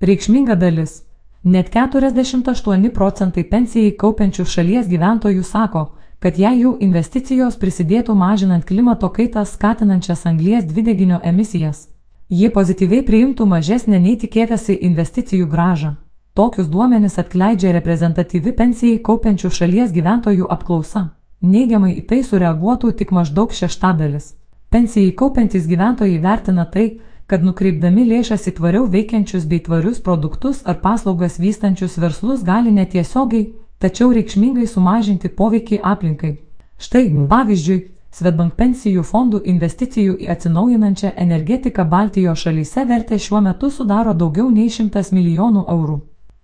Reikšminga 0.00 0.54
dalis. 0.54 1.02
Net 1.44 1.74
48 1.74 2.88
procentai 2.94 3.42
pensijai 3.44 3.90
kaupiančių 4.00 4.44
šalies 4.48 4.86
gyventojų 4.88 5.42
sako, 5.44 5.82
kad 6.24 6.38
jei 6.40 6.62
jų 6.62 6.70
investicijos 6.86 7.58
prisidėtų 7.60 8.14
mažinant 8.16 8.64
klimato 8.64 9.10
kaitą 9.12 9.42
skatinančias 9.44 10.24
anglies 10.30 10.64
dvideginio 10.64 11.18
emisijas, 11.32 11.82
jie 12.30 12.48
pozityviai 12.48 13.04
priimtų 13.10 13.44
mažesnę 13.52 14.00
nei 14.00 14.16
tikėtasi 14.16 14.78
investicijų 14.88 15.50
gražą. 15.52 15.92
Tokius 16.32 16.72
duomenis 16.72 17.20
atskleidžia 17.20 17.76
reprezentatyvi 17.76 18.56
pensijai 18.56 19.02
kaupiančių 19.04 19.52
šalies 19.52 19.92
gyventojų 19.92 20.48
apklausa. 20.48 21.10
Neigiamai 21.42 21.92
į 21.98 22.06
tai 22.08 22.22
sureaguotų 22.24 22.96
tik 22.96 23.12
maždaug 23.12 23.52
šeštadalis. 23.52 24.32
Pensijai 24.72 25.12
kaupiantys 25.12 25.68
gyventojai 25.68 26.16
vertina 26.24 26.64
tai, 26.64 26.88
kad 27.30 27.46
nukreipdami 27.46 28.08
lėšas 28.08 28.48
į 28.50 28.56
tvariau 28.58 28.88
veikiančius 28.90 29.46
bei 29.50 29.62
tvarius 29.62 30.02
produktus 30.02 30.64
ar 30.66 30.80
paslaugas 30.82 31.38
vystančius 31.38 31.94
verslus 32.02 32.42
gali 32.42 32.74
netiesiogiai, 32.74 33.52
tačiau 33.78 34.10
reikšmingai 34.16 34.66
sumažinti 34.66 35.30
poveikį 35.40 35.80
aplinkai. 35.92 36.34
Štai, 36.80 37.06
pavyzdžiui, 37.30 37.80
Svetbank 38.10 38.56
pensijų 38.58 39.04
fondų 39.06 39.38
investicijų 39.52 40.16
į 40.24 40.28
atsinaujinančią 40.32 41.12
energetiką 41.24 41.84
Baltijos 41.92 42.40
šalyse 42.42 42.82
vertė 42.88 43.18
šiuo 43.22 43.38
metu 43.44 43.70
sudaro 43.70 44.14
daugiau 44.22 44.48
nei 44.50 44.66
100 44.66 45.12
milijonų 45.14 45.62
eurų. 45.74 46.00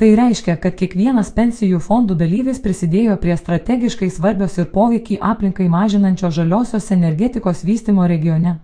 Tai 0.00 0.08
reiškia, 0.16 0.54
kad 0.56 0.78
kiekvienas 0.80 1.34
pensijų 1.36 1.82
fondų 1.84 2.16
dalyvis 2.22 2.62
prisidėjo 2.64 3.18
prie 3.20 3.36
strategiškai 3.36 4.08
svarbios 4.08 4.56
ir 4.56 4.70
poveikį 4.72 5.20
aplinkai 5.20 5.68
mažinančio 5.68 6.32
žaliosios 6.32 6.88
energetikos 6.96 7.60
vystimo 7.68 8.08
regione. 8.08 8.56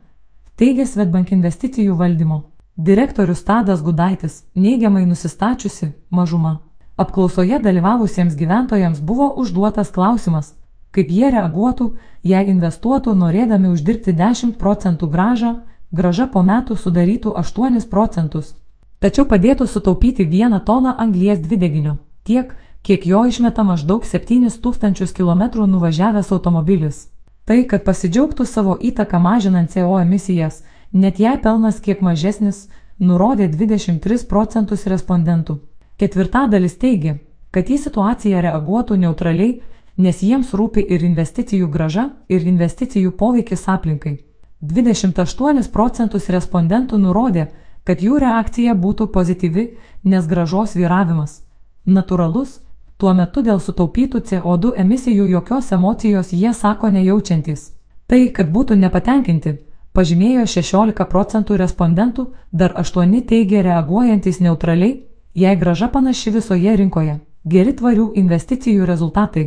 Teigia 0.57 0.87
Svetbank 0.89 1.35
investicijų 1.35 1.99
valdymo. 2.01 2.37
Direktorius 2.81 3.43
Tadas 3.45 3.83
Gudaitis, 3.85 4.39
neigiamai 4.57 5.03
nusistačiusi, 5.05 5.91
mažuma. 6.09 6.53
Apklausoje 6.97 7.59
dalyvavusiems 7.61 8.39
gyventojams 8.39 9.03
buvo 9.05 9.27
užduotas 9.43 9.91
klausimas, 9.93 10.55
kaip 10.97 11.11
jie 11.13 11.29
reaguotų, 11.35 11.91
jei 12.25 12.49
investuotų 12.49 13.13
norėdami 13.21 13.69
uždirbti 13.75 14.15
10 14.17 14.55
procentų 14.57 15.11
gražą, 15.13 15.51
graža 15.93 16.27
po 16.33 16.41
metų 16.41 16.79
sudarytų 16.81 17.35
8 17.43 17.77
procentus. 17.91 18.55
Tačiau 18.99 19.27
padėtų 19.29 19.67
sutaupyti 19.69 20.25
vieną 20.25 20.63
toną 20.65 20.95
anglies 20.97 21.45
dvideginio, 21.45 21.99
tiek, 22.25 22.57
kiek 22.81 23.05
jo 23.05 23.27
išmeta 23.29 23.61
maždaug 23.63 24.09
7000 24.09 25.13
km 25.13 25.69
nuvažiavęs 25.69 26.33
automobilis. 26.33 27.11
Tai, 27.47 27.61
kad 27.71 27.85
pasidžiaugtų 27.87 28.47
savo 28.47 28.75
įtaką 28.83 29.21
mažinant 29.23 29.71
CO 29.71 30.01
emisijas, 30.01 30.65
net 30.93 31.21
jei 31.23 31.39
pelnas 31.39 31.79
kiek 31.81 32.03
mažesnis, 32.03 32.67
nurodė 32.99 33.47
23 33.53 34.27
procentus 34.27 34.87
respondentų. 34.91 35.61
Ketvirtadalis 35.97 36.77
teigia, 36.83 37.19
kad 37.55 37.71
į 37.71 37.79
situaciją 37.87 38.43
reaguotų 38.45 38.99
neutraliai 39.05 39.61
nes 39.97 40.21
jiems 40.23 40.53
rūpi 40.57 40.85
ir 40.93 41.05
investicijų 41.05 41.69
graža, 41.73 42.11
ir 42.29 42.45
investicijų 42.45 43.15
poveikis 43.17 43.65
aplinkai. 43.69 44.19
28 44.61 45.71
procentus 45.73 46.29
respondentų 46.33 46.99
nurodė, 47.01 47.49
kad 47.85 48.03
jų 48.03 48.19
reakcija 48.21 48.75
būtų 48.75 49.09
pozityvi, 49.13 49.67
nes 50.05 50.27
gražos 50.27 50.75
vyravimas 50.77 51.43
natūralus, 51.87 52.61
tuo 52.97 53.13
metu 53.15 53.43
dėl 53.43 53.61
sutaupytų 53.61 54.23
CO2 54.29 54.73
emisijų 54.83 55.27
jokios 55.31 55.73
emocijos 55.73 56.33
jie 56.33 56.53
sako 56.55 56.91
nejaučiantis. 56.91 57.73
Tai, 58.07 58.21
kad 58.33 58.51
būtų 58.55 58.77
nepatenkinti, 58.81 59.57
pažymėjo 59.93 60.47
16 60.47 61.07
procentų 61.11 61.57
respondentų, 61.61 62.27
dar 62.53 62.73
8 62.77 63.21
teigia 63.29 63.63
reaguojantis 63.67 64.41
neutraliai, 64.41 65.03
jei 65.35 65.57
graža 65.57 65.89
panaši 65.89 66.31
visoje 66.39 66.77
rinkoje. 66.77 67.21
Geri 67.45 67.73
tvarių 67.79 68.13
investicijų 68.19 68.87
rezultatai. 68.87 69.45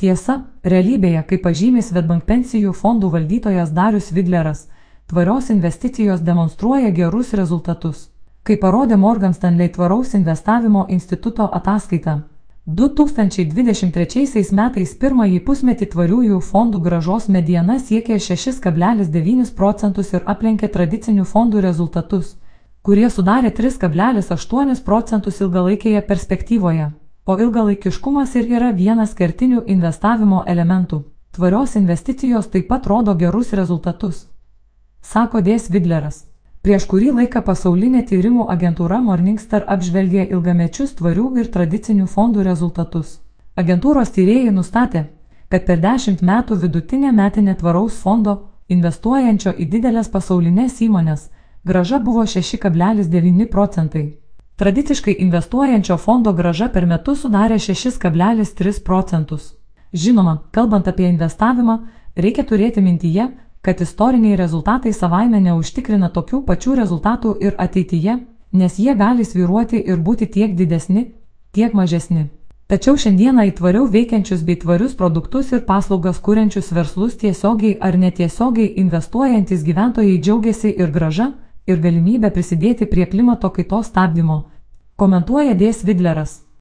Tiesa, 0.00 0.38
realybėje, 0.64 1.22
kaip 1.28 1.42
pažymė 1.44 1.82
Svetbank 1.82 2.24
pensijų 2.24 2.72
fondų 2.72 3.10
valdytojas 3.12 3.70
Darius 3.76 4.08
Vidleras, 4.12 4.66
tvarios 5.06 5.50
investicijos 5.50 6.20
demonstruoja 6.20 6.90
gerus 6.90 7.34
rezultatus. 7.38 8.08
Kaip 8.42 8.62
parodė 8.64 8.96
Morgan 8.96 9.34
Stanley 9.34 9.68
tvaraus 9.68 10.14
investavimo 10.18 10.86
instituto 10.88 11.46
ataskaita, 11.60 12.16
2023 12.62 14.52
metais 14.54 14.92
pirmąjį 14.94 15.40
pusmetį 15.42 15.88
tvariųjų 15.96 16.36
fondų 16.46 16.78
gražos 16.84 17.26
mediana 17.26 17.80
siekė 17.82 18.20
6,9 18.22 19.50
procentus 19.58 20.12
ir 20.14 20.22
aplenkė 20.30 20.68
tradicinių 20.70 21.24
fondų 21.26 21.58
rezultatus, 21.66 22.36
kurie 22.86 23.10
sudarė 23.10 23.50
3,8 23.50 24.84
procentus 24.84 25.40
ilgalaikėje 25.42 26.06
perspektyvoje. 26.06 26.92
O 27.26 27.34
ilgalaikiškumas 27.34 28.36
ir 28.38 28.46
yra 28.54 28.70
vienas 28.70 29.18
kertinių 29.18 29.64
investavimo 29.66 30.44
elementų. 30.46 31.02
Tvarios 31.34 31.74
investicijos 31.74 32.46
taip 32.46 32.68
pat 32.68 32.86
rodo 32.86 33.18
gerus 33.18 33.50
rezultatus. 33.58 34.28
Sako 35.02 35.42
Dės 35.42 35.66
Vidleras. 35.66 36.28
Prieš 36.62 36.84
kurį 36.86 37.08
laiką 37.16 37.40
pasaulinė 37.42 38.04
tyrimų 38.06 38.44
agentūra 38.52 39.00
Morningstar 39.02 39.64
apžvelgė 39.74 40.28
ilgamečius 40.30 40.92
tvarių 41.00 41.24
ir 41.42 41.48
tradicinių 41.56 42.06
fondų 42.12 42.44
rezultatus. 42.46 43.16
Agentūros 43.58 44.12
tyrėjai 44.14 44.52
nustatė, 44.54 45.02
kad 45.50 45.66
per 45.66 45.82
10 45.82 46.22
metų 46.22 46.60
vidutinė 46.62 47.10
metinė 47.18 47.56
tvaraus 47.58 47.98
fondo, 48.04 48.36
investuojančio 48.70 49.56
į 49.58 49.66
didelės 49.74 50.12
pasaulinės 50.14 50.78
įmonės, 50.86 51.26
graža 51.66 51.98
buvo 51.98 52.22
6,9 52.30 53.50
procentai. 53.50 54.04
Tradiciškai 54.62 55.18
investuojančio 55.26 55.98
fondo 55.98 56.30
graža 56.32 56.68
per 56.70 56.86
metus 56.86 57.24
sudarė 57.26 57.58
6,3 57.58 58.82
procentus. 58.86 59.56
Žinoma, 59.92 60.38
kalbant 60.54 60.86
apie 60.86 61.10
investavimą, 61.10 61.80
reikia 62.14 62.46
turėti 62.46 62.86
mintyje, 62.86 63.32
kad 63.62 63.80
istoriniai 63.80 64.36
rezultatai 64.36 64.92
savaime 64.92 65.40
neužtikrina 65.40 66.10
tokių 66.10 66.42
pačių 66.46 66.76
rezultatų 66.82 67.34
ir 67.40 67.54
ateityje, 67.58 68.18
nes 68.52 68.78
jie 68.78 68.94
gali 68.94 69.24
sviruoti 69.24 69.78
ir 69.78 69.98
būti 69.98 70.26
tiek 70.26 70.56
didesni, 70.58 71.12
tiek 71.52 71.74
mažesni. 71.74 72.28
Tačiau 72.66 72.96
šiandieną 72.96 73.46
į 73.50 73.54
tvariau 73.58 73.86
veikiančius 73.86 74.42
bei 74.48 74.56
tvarius 74.56 74.94
produktus 74.98 75.52
ir 75.52 75.64
paslaugas 75.66 76.18
kuriančius 76.18 76.72
verslus 76.72 77.18
tiesiogiai 77.20 77.78
ar 77.80 77.98
netiesiogiai 77.98 78.74
investuojantis 78.82 79.64
gyventojai 79.66 80.18
džiaugiasi 80.18 80.72
ir 80.78 80.90
graža, 80.90 81.32
ir 81.66 81.78
galimybę 81.78 82.30
prisidėti 82.34 82.88
prie 82.90 83.06
klimato 83.06 83.50
kaitos 83.50 83.92
stabdymo, 83.92 84.44
komentuoja 84.96 85.54
Dės 85.54 85.84
Vidleras. 85.86 86.41